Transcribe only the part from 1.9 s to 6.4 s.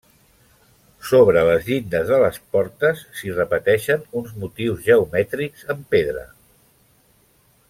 de les portes s'hi repeteixen uns motius geomètrics en pedra.